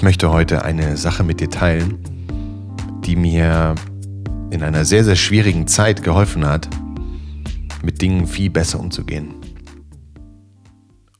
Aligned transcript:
Ich 0.00 0.02
möchte 0.02 0.30
heute 0.30 0.64
eine 0.64 0.96
Sache 0.96 1.24
mit 1.24 1.40
dir 1.40 1.50
teilen, 1.50 1.98
die 3.04 3.16
mir 3.16 3.74
in 4.50 4.62
einer 4.62 4.86
sehr, 4.86 5.04
sehr 5.04 5.14
schwierigen 5.14 5.66
Zeit 5.66 6.02
geholfen 6.02 6.46
hat, 6.46 6.70
mit 7.82 8.00
Dingen 8.00 8.26
viel 8.26 8.48
besser 8.48 8.80
umzugehen. 8.80 9.34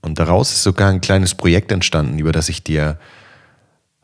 Und 0.01 0.19
daraus 0.19 0.53
ist 0.53 0.62
sogar 0.62 0.89
ein 0.89 1.03
kleines 1.03 1.35
Projekt 1.35 1.71
entstanden, 1.73 2.19
über 2.19 2.33
das 2.33 2.48
ich 2.48 2.65
dir 2.65 2.98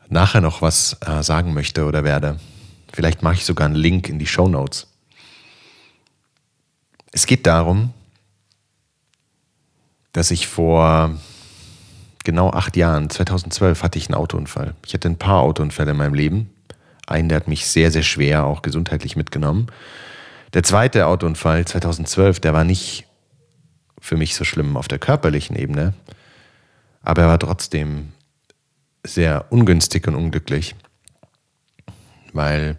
nachher 0.09 0.41
noch 0.41 0.61
was 0.61 0.95
äh, 1.01 1.23
sagen 1.23 1.55
möchte 1.55 1.85
oder 1.85 2.03
werde. 2.03 2.39
Vielleicht 2.93 3.23
mache 3.23 3.33
ich 3.33 3.45
sogar 3.45 3.65
einen 3.65 3.73
Link 3.73 4.09
in 4.09 4.19
die 4.19 4.27
Show 4.27 4.47
Notes. 4.47 4.85
Es 7.11 7.25
geht 7.25 7.47
darum, 7.47 7.95
dass 10.11 10.29
ich 10.29 10.45
vor 10.45 11.17
genau 12.27 12.51
acht 12.51 12.75
Jahren, 12.75 13.09
2012, 13.09 13.83
hatte 13.83 13.97
ich 13.97 14.09
einen 14.09 14.15
Autounfall. 14.15 14.75
Ich 14.85 14.93
hatte 14.93 15.07
ein 15.07 15.17
paar 15.17 15.39
Autounfälle 15.39 15.91
in 15.91 15.97
meinem 15.97 16.13
Leben. 16.13 16.53
Einen, 17.07 17.29
der 17.29 17.37
hat 17.37 17.47
mich 17.47 17.65
sehr, 17.65 17.89
sehr 17.89 18.03
schwer 18.03 18.45
auch 18.45 18.61
gesundheitlich 18.61 19.15
mitgenommen. 19.15 19.67
Der 20.53 20.61
zweite 20.61 21.07
Autounfall, 21.07 21.63
2012, 21.63 22.41
der 22.41 22.51
war 22.51 22.65
nicht 22.65 23.05
für 24.01 24.17
mich 24.17 24.35
so 24.35 24.43
schlimm 24.43 24.75
auf 24.75 24.89
der 24.89 24.99
körperlichen 24.99 25.55
Ebene, 25.55 25.93
aber 27.01 27.21
er 27.21 27.27
war 27.29 27.39
trotzdem 27.39 28.11
sehr 29.05 29.45
ungünstig 29.49 30.05
und 30.09 30.15
unglücklich, 30.15 30.75
weil 32.33 32.77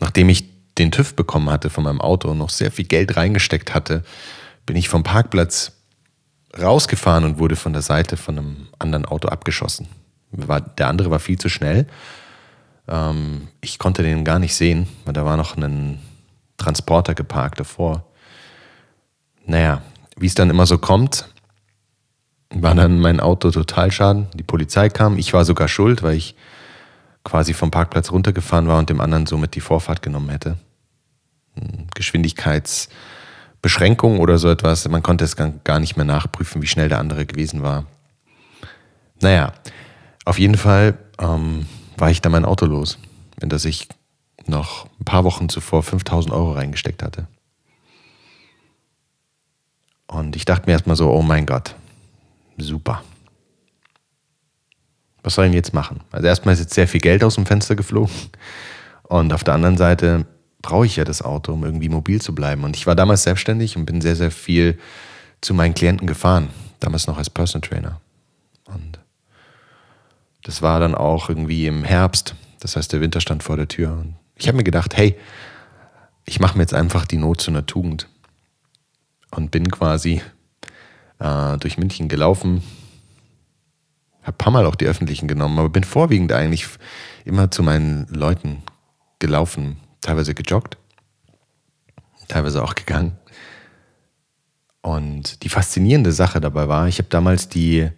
nachdem 0.00 0.28
ich 0.28 0.50
den 0.76 0.90
TÜV 0.90 1.14
bekommen 1.14 1.50
hatte 1.50 1.70
von 1.70 1.84
meinem 1.84 2.00
Auto 2.00 2.32
und 2.32 2.38
noch 2.38 2.50
sehr 2.50 2.72
viel 2.72 2.86
Geld 2.86 3.16
reingesteckt 3.16 3.74
hatte, 3.74 4.02
bin 4.66 4.74
ich 4.74 4.88
vom 4.88 5.04
Parkplatz 5.04 5.73
rausgefahren 6.60 7.24
und 7.24 7.38
wurde 7.38 7.56
von 7.56 7.72
der 7.72 7.82
Seite 7.82 8.16
von 8.16 8.38
einem 8.38 8.68
anderen 8.78 9.04
Auto 9.04 9.28
abgeschossen. 9.28 9.88
Der 10.32 10.88
andere 10.88 11.10
war 11.10 11.20
viel 11.20 11.38
zu 11.38 11.48
schnell. 11.48 11.86
Ähm, 12.88 13.48
ich 13.60 13.78
konnte 13.78 14.02
den 14.02 14.24
gar 14.24 14.38
nicht 14.38 14.54
sehen, 14.54 14.88
weil 15.04 15.12
da 15.12 15.24
war 15.24 15.36
noch 15.36 15.56
ein 15.56 16.00
Transporter 16.56 17.14
geparkt 17.14 17.60
davor. 17.60 18.04
Naja, 19.46 19.82
wie 20.16 20.26
es 20.26 20.34
dann 20.34 20.50
immer 20.50 20.66
so 20.66 20.78
kommt, 20.78 21.28
war 22.50 22.74
dann 22.74 23.00
mein 23.00 23.20
Auto 23.20 23.50
total 23.50 23.90
schaden. 23.90 24.28
Die 24.34 24.42
Polizei 24.42 24.88
kam, 24.88 25.18
ich 25.18 25.32
war 25.32 25.44
sogar 25.44 25.68
schuld, 25.68 26.02
weil 26.02 26.16
ich 26.16 26.36
quasi 27.24 27.54
vom 27.54 27.70
Parkplatz 27.70 28.12
runtergefahren 28.12 28.68
war 28.68 28.78
und 28.78 28.90
dem 28.90 29.00
anderen 29.00 29.26
somit 29.26 29.54
die 29.54 29.60
Vorfahrt 29.60 30.02
genommen 30.02 30.28
hätte. 30.28 30.58
Geschwindigkeits- 31.96 32.88
Beschränkung 33.64 34.20
oder 34.20 34.36
so 34.36 34.50
etwas. 34.50 34.86
Man 34.90 35.02
konnte 35.02 35.24
es 35.24 35.36
gar 35.36 35.80
nicht 35.80 35.96
mehr 35.96 36.04
nachprüfen, 36.04 36.60
wie 36.60 36.66
schnell 36.66 36.90
der 36.90 36.98
andere 36.98 37.24
gewesen 37.24 37.62
war. 37.62 37.86
Naja, 39.22 39.54
auf 40.26 40.38
jeden 40.38 40.58
Fall 40.58 40.98
ähm, 41.18 41.64
war 41.96 42.10
ich 42.10 42.20
da 42.20 42.28
mein 42.28 42.44
Auto 42.44 42.66
los, 42.66 42.98
in 43.40 43.48
das 43.48 43.64
ich 43.64 43.88
noch 44.46 44.84
ein 45.00 45.06
paar 45.06 45.24
Wochen 45.24 45.48
zuvor 45.48 45.82
5000 45.82 46.34
Euro 46.34 46.52
reingesteckt 46.52 47.02
hatte. 47.02 47.26
Und 50.08 50.36
ich 50.36 50.44
dachte 50.44 50.66
mir 50.66 50.72
erstmal 50.72 50.96
so, 50.96 51.10
oh 51.10 51.22
mein 51.22 51.46
Gott, 51.46 51.74
super. 52.58 53.02
Was 55.22 55.36
soll 55.36 55.46
ich 55.46 55.54
jetzt 55.54 55.72
machen? 55.72 56.00
Also 56.12 56.26
erstmal 56.26 56.52
ist 56.52 56.60
jetzt 56.60 56.74
sehr 56.74 56.86
viel 56.86 57.00
Geld 57.00 57.24
aus 57.24 57.36
dem 57.36 57.46
Fenster 57.46 57.76
geflogen. 57.76 58.14
Und 59.04 59.32
auf 59.32 59.42
der 59.42 59.54
anderen 59.54 59.78
Seite 59.78 60.26
brauche 60.64 60.86
ich 60.86 60.96
ja 60.96 61.04
das 61.04 61.20
Auto, 61.20 61.52
um 61.52 61.62
irgendwie 61.62 61.90
mobil 61.90 62.22
zu 62.22 62.34
bleiben. 62.34 62.64
Und 62.64 62.74
ich 62.74 62.86
war 62.86 62.96
damals 62.96 63.22
selbstständig 63.22 63.76
und 63.76 63.84
bin 63.84 64.00
sehr, 64.00 64.16
sehr 64.16 64.30
viel 64.30 64.78
zu 65.42 65.52
meinen 65.52 65.74
Klienten 65.74 66.06
gefahren. 66.06 66.48
Damals 66.80 67.06
noch 67.06 67.18
als 67.18 67.28
Personal 67.28 67.68
Trainer. 67.68 68.00
Und 68.64 68.98
das 70.42 70.62
war 70.62 70.80
dann 70.80 70.94
auch 70.94 71.28
irgendwie 71.28 71.66
im 71.66 71.84
Herbst. 71.84 72.34
Das 72.60 72.76
heißt, 72.76 72.94
der 72.94 73.02
Winter 73.02 73.20
stand 73.20 73.42
vor 73.42 73.58
der 73.58 73.68
Tür. 73.68 73.92
Und 73.92 74.16
ich 74.36 74.48
habe 74.48 74.56
mir 74.56 74.64
gedacht, 74.64 74.96
hey, 74.96 75.16
ich 76.24 76.40
mache 76.40 76.56
mir 76.56 76.62
jetzt 76.62 76.72
einfach 76.72 77.04
die 77.04 77.18
Not 77.18 77.42
zu 77.42 77.50
einer 77.50 77.66
Tugend. 77.66 78.08
Und 79.30 79.50
bin 79.50 79.70
quasi 79.70 80.22
äh, 81.18 81.58
durch 81.58 81.76
München 81.76 82.08
gelaufen. 82.08 82.62
Habe 84.22 84.38
paar 84.38 84.52
Mal 84.52 84.64
auch 84.64 84.76
die 84.76 84.86
öffentlichen 84.86 85.28
genommen, 85.28 85.58
aber 85.58 85.68
bin 85.68 85.84
vorwiegend 85.84 86.32
eigentlich 86.32 86.66
immer 87.26 87.50
zu 87.50 87.62
meinen 87.62 88.06
Leuten 88.08 88.62
gelaufen, 89.18 89.76
teilweise 90.04 90.34
gejoggt, 90.34 90.76
teilweise 92.28 92.62
auch 92.62 92.74
gegangen. 92.74 93.18
Und 94.82 95.42
die 95.42 95.48
faszinierende 95.48 96.12
Sache 96.12 96.40
dabei 96.40 96.68
war, 96.68 96.86
ich 96.88 96.98
habe 96.98 97.08
damals 97.08 97.48
die 97.48 97.90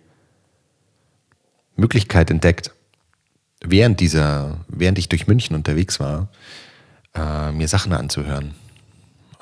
Möglichkeit 1.74 2.30
entdeckt, 2.30 2.70
während 3.60 4.00
dieser, 4.00 4.64
während 4.68 4.98
ich 4.98 5.08
durch 5.08 5.26
München 5.26 5.56
unterwegs 5.56 5.98
war, 5.98 6.28
äh, 7.14 7.52
mir 7.52 7.68
Sachen 7.68 7.92
anzuhören. 7.92 8.54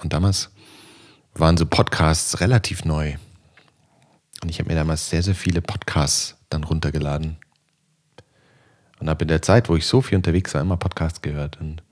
Und 0.02 0.12
damals 0.12 0.50
waren 1.34 1.56
so 1.56 1.66
Podcasts 1.66 2.41
relativ 2.41 2.84
neu. 2.84 3.14
Und 4.42 4.50
ich 4.50 4.58
habe 4.58 4.70
mir 4.70 4.76
damals 4.76 5.10
sehr, 5.10 5.22
sehr 5.22 5.34
viele 5.34 5.60
Podcasts 5.60 6.36
dann 6.48 6.64
runtergeladen. 6.64 7.36
Und 9.00 9.10
habe 9.10 9.25
in 9.25 9.28
der 9.28 9.42
Zeit, 9.42 9.69
wo 9.69 9.76
ich 9.76 9.86
so 9.86 10.00
viel 10.00 10.16
unterwegs 10.16 10.54
war, 10.54 10.62
immer 10.62 10.76
Podcasts 10.76 11.20
gehört. 11.20 11.60
Und 11.60 11.82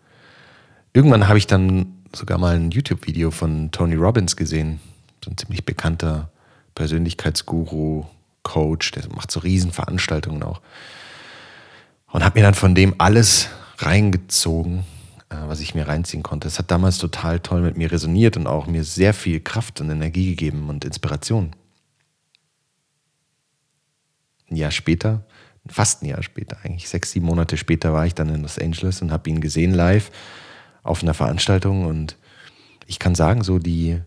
Irgendwann 0.94 1.28
habe 1.28 1.38
ich 1.38 1.46
dann 1.46 2.02
sogar 2.14 2.38
mal 2.38 2.54
ein 2.54 2.70
YouTube-Video 2.70 3.30
von 3.30 3.70
Tony 3.70 3.94
Robbins 3.94 4.36
gesehen. 4.36 4.80
So 5.24 5.30
ein 5.30 5.38
ziemlich 5.38 5.64
bekannter 5.64 6.30
Persönlichkeitsguru, 6.74 8.04
Coach, 8.42 8.90
der 8.90 9.04
macht 9.14 9.30
so 9.30 9.40
Riesenveranstaltungen 9.40 10.42
auch. 10.42 10.60
Und 12.10 12.24
habe 12.24 12.38
mir 12.38 12.44
dann 12.44 12.54
von 12.54 12.74
dem 12.74 12.94
alles 12.98 13.48
reingezogen, 13.78 14.80
äh, 15.30 15.36
was 15.46 15.60
ich 15.60 15.74
mir 15.74 15.88
reinziehen 15.88 16.22
konnte. 16.22 16.48
Es 16.48 16.58
hat 16.58 16.70
damals 16.70 16.98
total 16.98 17.40
toll 17.40 17.62
mit 17.62 17.78
mir 17.78 17.90
resoniert 17.90 18.36
und 18.36 18.46
auch 18.46 18.66
mir 18.66 18.84
sehr 18.84 19.14
viel 19.14 19.40
Kraft 19.40 19.80
und 19.80 19.88
Energie 19.88 20.30
gegeben 20.30 20.68
und 20.68 20.84
Inspiration. 20.84 21.52
Ein 24.50 24.56
Jahr 24.56 24.72
später, 24.72 25.24
fast 25.66 26.02
ein 26.02 26.06
Jahr 26.06 26.22
später, 26.22 26.58
eigentlich 26.64 26.90
sechs, 26.90 27.12
sieben 27.12 27.24
Monate 27.24 27.56
später 27.56 27.94
war 27.94 28.04
ich 28.04 28.14
dann 28.14 28.28
in 28.28 28.42
Los 28.42 28.58
Angeles 28.58 29.00
und 29.00 29.10
habe 29.10 29.30
ihn 29.30 29.40
gesehen 29.40 29.72
live 29.72 30.10
auf 30.82 31.02
einer 31.02 31.14
Veranstaltung 31.14 31.86
und 31.86 32.16
ich 32.86 32.98
kann 32.98 33.14
sagen, 33.14 33.42
so 33.42 33.58
die, 33.58 34.00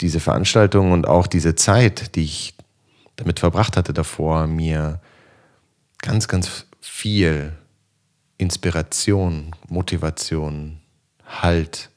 diese 0.00 0.20
Veranstaltung 0.20 0.92
und 0.92 1.06
auch 1.06 1.26
diese 1.26 1.54
Zeit, 1.54 2.16
die 2.16 2.24
ich 2.24 2.54
damit 3.16 3.40
verbracht 3.40 3.76
hatte 3.76 3.92
davor, 3.92 4.46
mir 4.46 5.00
ganz, 5.98 6.28
ganz 6.28 6.66
viel 6.80 7.52
Inspiration, 8.38 9.54
Motivation, 9.68 10.80
Halt, 11.24 11.90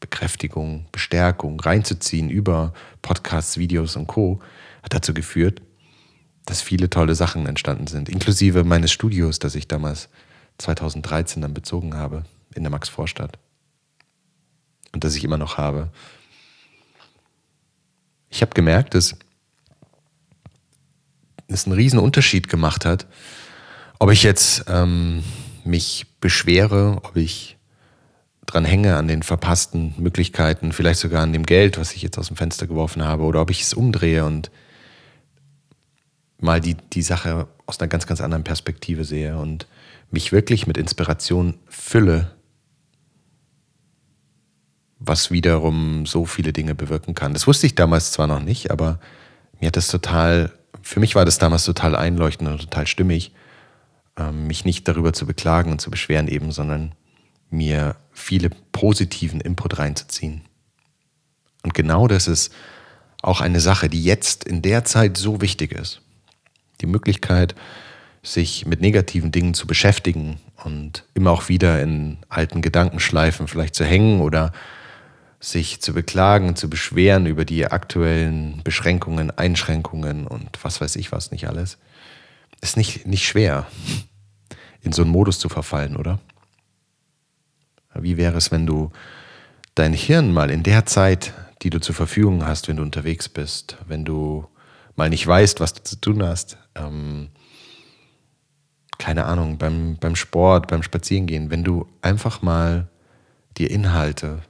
Bekräftigung, 0.00 0.86
Bestärkung 0.90 1.60
reinzuziehen 1.60 2.30
über 2.30 2.72
Podcasts, 3.02 3.58
Videos 3.58 3.94
und 3.94 4.08
Co. 4.08 4.40
hat 4.82 4.94
dazu 4.94 5.14
geführt, 5.14 5.62
dass 6.46 6.62
viele 6.62 6.90
tolle 6.90 7.14
Sachen 7.14 7.46
entstanden 7.46 7.86
sind, 7.86 8.08
inklusive 8.08 8.64
meines 8.64 8.90
Studios, 8.90 9.38
das 9.38 9.54
ich 9.54 9.68
damals 9.68 10.08
2013 10.58 11.42
dann 11.42 11.54
bezogen 11.54 11.94
habe 11.94 12.24
in 12.54 12.62
der 12.62 12.70
Maxvorstadt. 12.70 13.38
Und 14.92 15.04
das 15.04 15.16
ich 15.16 15.24
immer 15.24 15.38
noch 15.38 15.56
habe. 15.56 15.90
Ich 18.28 18.42
habe 18.42 18.54
gemerkt, 18.54 18.94
dass 18.94 19.14
es 21.48 21.66
einen 21.66 21.74
riesen 21.74 21.98
Unterschied 21.98 22.48
gemacht 22.48 22.84
hat, 22.84 23.06
ob 23.98 24.10
ich 24.10 24.22
jetzt 24.22 24.64
ähm, 24.68 25.22
mich 25.64 26.06
beschwere, 26.20 26.98
ob 27.02 27.16
ich 27.16 27.56
dran 28.46 28.64
hänge 28.64 28.96
an 28.96 29.08
den 29.08 29.22
verpassten 29.22 29.94
Möglichkeiten, 29.96 30.72
vielleicht 30.72 31.00
sogar 31.00 31.22
an 31.22 31.32
dem 31.32 31.46
Geld, 31.46 31.78
was 31.78 31.92
ich 31.94 32.02
jetzt 32.02 32.18
aus 32.18 32.28
dem 32.28 32.36
Fenster 32.36 32.66
geworfen 32.66 33.04
habe, 33.04 33.24
oder 33.24 33.40
ob 33.40 33.50
ich 33.50 33.62
es 33.62 33.74
umdrehe 33.74 34.24
und 34.24 34.50
mal 36.38 36.60
die, 36.60 36.74
die 36.74 37.02
Sache 37.02 37.46
aus 37.66 37.80
einer 37.80 37.88
ganz, 37.88 38.06
ganz 38.06 38.20
anderen 38.20 38.44
Perspektive 38.44 39.04
sehe 39.04 39.38
und 39.38 39.66
mich 40.10 40.32
wirklich 40.32 40.66
mit 40.66 40.76
Inspiration 40.76 41.54
fülle 41.68 42.32
was 45.04 45.30
wiederum 45.30 46.06
so 46.06 46.26
viele 46.26 46.52
Dinge 46.52 46.74
bewirken 46.74 47.14
kann. 47.14 47.32
Das 47.32 47.46
wusste 47.46 47.66
ich 47.66 47.74
damals 47.74 48.12
zwar 48.12 48.26
noch 48.26 48.40
nicht, 48.40 48.70
aber 48.70 48.98
mir 49.60 49.68
hat 49.68 49.76
das 49.76 49.88
total, 49.88 50.52
für 50.82 51.00
mich 51.00 51.14
war 51.14 51.24
das 51.24 51.38
damals 51.38 51.64
total 51.64 51.96
einleuchtend 51.96 52.48
und 52.48 52.60
total 52.60 52.86
stimmig, 52.86 53.32
ähm, 54.16 54.46
mich 54.46 54.64
nicht 54.64 54.86
darüber 54.88 55.12
zu 55.12 55.26
beklagen 55.26 55.72
und 55.72 55.80
zu 55.80 55.90
beschweren 55.90 56.28
eben, 56.28 56.52
sondern 56.52 56.92
mir 57.50 57.96
viele 58.12 58.50
positiven 58.72 59.40
Input 59.40 59.78
reinzuziehen. 59.78 60.42
Und 61.62 61.74
genau 61.74 62.08
das 62.08 62.26
ist 62.26 62.52
auch 63.22 63.40
eine 63.40 63.60
Sache, 63.60 63.88
die 63.88 64.02
jetzt 64.02 64.44
in 64.44 64.62
der 64.62 64.84
Zeit 64.84 65.16
so 65.16 65.40
wichtig 65.40 65.72
ist. 65.72 66.00
Die 66.80 66.86
Möglichkeit, 66.86 67.54
sich 68.22 68.66
mit 68.66 68.80
negativen 68.80 69.32
Dingen 69.32 69.54
zu 69.54 69.66
beschäftigen 69.66 70.38
und 70.64 71.04
immer 71.14 71.30
auch 71.30 71.48
wieder 71.48 71.82
in 71.82 72.18
alten 72.28 72.62
Gedankenschleifen 72.62 73.48
vielleicht 73.48 73.74
zu 73.74 73.84
hängen 73.84 74.20
oder 74.20 74.52
sich 75.42 75.82
zu 75.82 75.92
beklagen, 75.92 76.54
zu 76.54 76.70
beschweren 76.70 77.26
über 77.26 77.44
die 77.44 77.66
aktuellen 77.66 78.62
Beschränkungen, 78.62 79.36
Einschränkungen 79.36 80.28
und 80.28 80.62
was 80.62 80.80
weiß 80.80 80.94
ich 80.96 81.10
was 81.10 81.32
nicht 81.32 81.48
alles, 81.48 81.78
Ist 82.60 82.76
nicht, 82.76 83.08
nicht 83.08 83.26
schwer, 83.26 83.66
in 84.82 84.92
so 84.92 85.02
einen 85.02 85.10
Modus 85.10 85.40
zu 85.40 85.48
verfallen, 85.48 85.96
oder? 85.96 86.20
Wie 87.94 88.16
wäre 88.16 88.38
es, 88.38 88.52
wenn 88.52 88.66
du 88.66 88.92
dein 89.74 89.92
Hirn 89.92 90.32
mal 90.32 90.48
in 90.48 90.62
der 90.62 90.86
Zeit, 90.86 91.34
die 91.62 91.70
du 91.70 91.80
zur 91.80 91.96
Verfügung 91.96 92.46
hast, 92.46 92.68
wenn 92.68 92.76
du 92.76 92.84
unterwegs 92.84 93.28
bist, 93.28 93.76
wenn 93.88 94.04
du 94.04 94.46
mal 94.94 95.10
nicht 95.10 95.26
weißt, 95.26 95.58
was 95.58 95.74
du 95.74 95.82
zu 95.82 95.96
tun 95.96 96.22
hast, 96.22 96.56
ähm, 96.76 97.30
keine 98.98 99.24
Ahnung, 99.24 99.58
beim, 99.58 99.96
beim 99.96 100.14
Sport, 100.14 100.68
beim 100.68 100.84
Spazierengehen, 100.84 101.50
wenn 101.50 101.64
du 101.64 101.88
einfach 102.00 102.42
mal 102.42 102.88
dir 103.58 103.72
Inhalte 103.72 104.42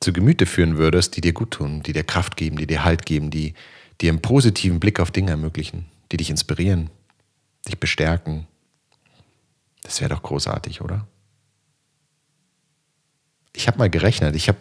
zu 0.00 0.12
Gemüte 0.12 0.46
führen 0.46 0.78
würdest, 0.78 1.16
die 1.16 1.20
dir 1.20 1.32
gut 1.32 1.52
tun, 1.52 1.82
die 1.82 1.92
dir 1.92 2.04
Kraft 2.04 2.36
geben, 2.36 2.56
die 2.56 2.66
dir 2.66 2.84
Halt 2.84 3.06
geben, 3.06 3.30
die 3.30 3.54
dir 4.00 4.10
einen 4.10 4.22
positiven 4.22 4.80
Blick 4.80 5.00
auf 5.00 5.10
Dinge 5.10 5.32
ermöglichen, 5.32 5.86
die 6.12 6.16
dich 6.16 6.30
inspirieren, 6.30 6.90
dich 7.66 7.78
bestärken. 7.78 8.46
Das 9.82 10.00
wäre 10.00 10.10
doch 10.10 10.22
großartig, 10.22 10.80
oder? 10.80 11.06
Ich 13.54 13.66
habe 13.66 13.78
mal 13.78 13.90
gerechnet, 13.90 14.36
ich 14.36 14.48
habe 14.48 14.58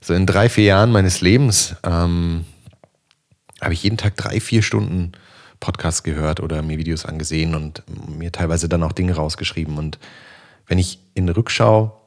so 0.00 0.14
in 0.14 0.26
drei, 0.26 0.48
vier 0.48 0.64
Jahren 0.64 0.90
meines 0.90 1.20
Lebens, 1.20 1.76
ähm, 1.84 2.46
habe 3.60 3.74
ich 3.74 3.82
jeden 3.82 3.98
Tag 3.98 4.16
drei, 4.16 4.40
vier 4.40 4.62
Stunden 4.62 5.12
Podcasts 5.60 6.02
gehört 6.02 6.40
oder 6.40 6.60
mir 6.62 6.78
Videos 6.78 7.06
angesehen 7.06 7.54
und 7.54 7.84
mir 8.08 8.32
teilweise 8.32 8.68
dann 8.68 8.82
auch 8.82 8.92
Dinge 8.92 9.14
rausgeschrieben. 9.14 9.78
Und 9.78 9.98
wenn 10.66 10.78
ich 10.78 10.98
in 11.14 11.28
Rückschau 11.28 12.00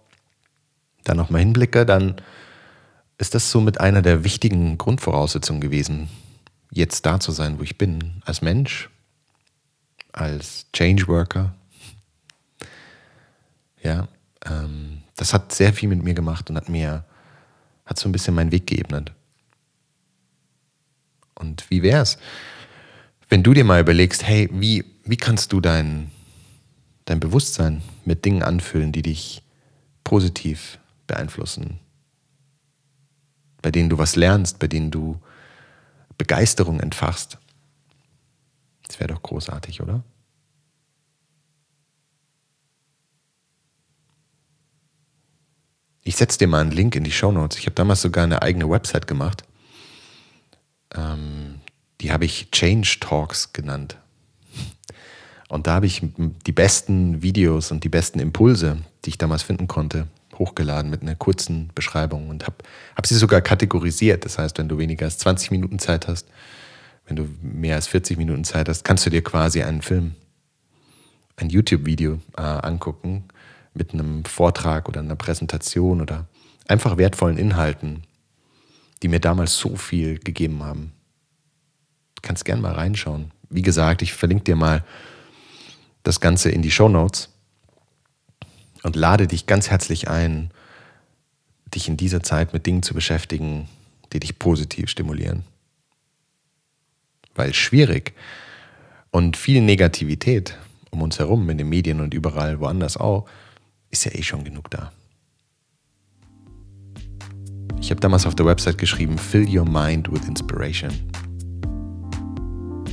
da 1.06 1.14
nochmal 1.14 1.40
hinblicke, 1.40 1.86
dann 1.86 2.16
ist 3.18 3.36
das 3.36 3.52
so 3.52 3.62
mit 3.62 3.80
einer 3.80 4.02
der 4.02 4.24
wichtigen 4.24 4.78
Grundvoraussetzungen 4.78 5.62
gewesen, 5.62 6.10
jetzt 6.72 7.06
da 7.06 7.20
zu 7.20 7.32
sein, 7.32 7.60
wo 7.60 7.64
ich 7.64 7.78
bin, 7.78 8.22
als 8.26 8.42
Mensch, 8.42 8.90
als 10.12 10.66
Change 10.74 11.08
Worker. 11.08 11.54
Ja, 13.82 14.08
ähm, 14.46 15.02
das 15.16 15.34
hat 15.34 15.54
sehr 15.54 15.74
viel 15.74 15.90
mit 15.90 16.04
mir 16.04 16.14
gemacht 16.14 16.50
und 16.50 16.58
hat 16.58 16.70
mir, 16.70 17.06
hat 17.86 18.00
so 18.00 18.10
ein 18.10 18.12
bisschen 18.12 18.36
meinen 18.36 18.52
Weg 18.52 18.68
geebnet. 18.68 19.12
Und 21.36 21.70
wie 21.70 21.84
wär's, 21.84 22.18
wenn 23.30 23.44
du 23.44 23.54
dir 23.54 23.64
mal 23.64 23.82
überlegst, 23.82 24.24
hey, 24.24 24.50
wie, 24.52 24.86
wie 25.04 25.18
kannst 25.18 25.52
du 25.54 25.62
dein, 25.62 26.12
dein 27.06 27.20
Bewusstsein 27.20 27.82
mit 28.04 28.26
Dingen 28.26 28.44
anfüllen, 28.44 28.92
die 28.92 29.02
dich 29.02 29.42
positiv 30.04 30.80
beeinflussen, 31.08 31.80
bei 33.66 33.72
denen 33.72 33.90
du 33.90 33.98
was 33.98 34.16
lernst, 34.16 34.60
bei 34.60 34.68
denen 34.68 34.92
du 34.92 35.20
Begeisterung 36.20 36.80
entfachst. 36.80 37.40
Das 38.86 39.00
wäre 39.00 39.12
doch 39.12 39.24
großartig, 39.24 39.82
oder? 39.82 40.04
Ich 46.04 46.16
setze 46.16 46.38
dir 46.38 46.48
mal 46.48 46.62
einen 46.62 46.70
Link 46.70 46.96
in 46.96 47.04
die 47.04 47.12
Show 47.12 47.32
Notes. 47.32 47.58
Ich 47.58 47.66
habe 47.66 47.74
damals 47.74 48.04
sogar 48.04 48.26
eine 48.26 48.44
eigene 48.44 48.70
Website 48.70 49.08
gemacht. 49.08 49.44
Ähm, 50.94 51.60
die 52.02 52.12
habe 52.12 52.26
ich 52.26 52.52
Change 52.52 52.98
Talks 53.00 53.52
genannt. 53.52 53.98
Und 55.50 55.66
da 55.66 55.74
habe 55.74 55.88
ich 55.88 56.04
die 56.46 56.52
besten 56.52 57.24
Videos 57.24 57.72
und 57.72 57.84
die 57.84 57.90
besten 57.90 58.20
Impulse, 58.20 58.78
die 59.06 59.10
ich 59.10 59.18
damals 59.18 59.42
finden 59.42 59.68
konnte, 59.68 60.06
hochgeladen 60.40 60.90
mit 60.90 61.02
einer 61.02 61.16
kurzen 61.16 61.70
Beschreibung 61.76 62.30
und 62.30 62.46
habe 62.46 62.58
hab 62.96 63.06
sie 63.08 63.16
sogar 63.16 63.42
kategorisiert. 63.42 64.26
Das 64.26 64.38
heißt, 64.38 64.58
wenn 64.58 64.70
du 64.70 64.78
weniger 64.78 65.06
als 65.06 65.18
20 65.18 65.52
Minuten 65.52 65.80
Zeit 65.80 66.08
hast, 66.08 66.28
wenn 67.06 67.16
du 67.16 67.28
mehr 67.42 67.76
als 67.76 67.88
40 67.88 68.18
Minuten 68.18 68.44
Zeit 68.44 68.68
hast, 68.70 68.84
kannst 68.84 69.06
du 69.06 69.10
dir 69.10 69.24
quasi 69.24 69.64
einen 69.64 69.82
Film, 69.82 70.16
ein 71.38 71.50
YouTube-Video 71.50 72.20
äh, 72.38 72.42
angucken 72.42 73.26
mit 73.74 73.94
einem 73.94 74.26
Vortrag 74.26 74.88
oder 74.88 75.02
einer 75.02 75.16
Präsentation 75.16 76.02
oder 76.02 76.28
einfach 76.68 76.98
wertvollen 76.98 77.38
Inhalten, 77.38 78.04
die 79.04 79.08
mir 79.08 79.20
damals 79.20 79.58
so 79.58 79.76
viel 79.76 80.18
gegeben 80.20 80.64
haben. 80.64 80.94
Du 82.16 82.22
kannst 82.22 82.46
gern 82.46 82.62
mal 82.62 82.74
reinschauen. 82.74 83.32
Wie 83.50 83.62
gesagt, 83.62 84.02
ich 84.02 84.14
verlinke 84.14 84.46
dir 84.46 84.56
mal 84.56 84.84
das 86.04 86.20
Ganze 86.20 86.50
in 86.50 86.62
die 86.62 86.72
Show 86.72 86.90
Notes 86.90 87.35
und 88.86 88.96
lade 88.96 89.26
dich 89.26 89.48
ganz 89.48 89.72
herzlich 89.72 90.10
ein, 90.10 90.52
dich 91.74 91.88
in 91.88 91.98
dieser 91.98 92.22
Zeit 92.22 92.54
mit 92.54 92.68
Dingen 92.68 92.84
zu 92.84 92.94
beschäftigen, 92.94 93.68
die 94.14 94.20
dich 94.20 94.38
positiv 94.38 94.90
stimulieren. 94.90 95.44
Weil 97.34 97.56
schwierig 97.56 98.14
und 99.10 99.38
viel 99.38 99.62
Negativität 99.62 100.56
um 100.92 101.02
uns 101.02 101.18
herum, 101.18 101.50
in 101.50 101.58
den 101.58 101.68
Medien 101.68 102.00
und 102.00 102.14
überall 102.14 102.60
woanders 102.60 102.96
auch, 102.96 103.28
ist 103.90 104.06
ja 104.06 104.14
eh 104.14 104.22
schon 104.22 104.44
genug 104.44 104.70
da. 104.70 104.92
Ich 107.82 107.90
habe 107.90 108.00
damals 108.00 108.28
auf 108.28 108.36
der 108.36 108.46
Website 108.46 108.78
geschrieben, 108.78 109.18
Fill 109.18 109.48
your 109.50 109.66
mind 109.66 110.12
with 110.12 110.28
inspiration. 110.28 110.92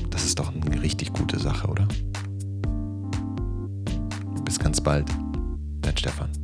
Das 0.08 0.24
ist 0.24 0.38
doch 0.38 0.50
eine 0.54 0.82
richtig 0.82 1.12
gute 1.12 1.38
Sache, 1.38 1.68
oder? 1.68 1.86
Bis 4.44 4.58
ganz 4.58 4.80
bald. 4.80 5.06
Stefan. 6.02 6.41